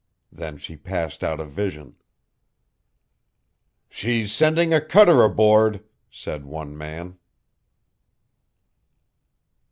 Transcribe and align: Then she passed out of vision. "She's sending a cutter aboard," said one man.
Then 0.31 0.57
she 0.57 0.77
passed 0.77 1.23
out 1.23 1.39
of 1.39 1.51
vision. 1.51 1.95
"She's 3.87 4.33
sending 4.33 4.73
a 4.73 4.81
cutter 4.81 5.21
aboard," 5.21 5.83
said 6.09 6.43
one 6.43 6.75
man. 6.75 7.19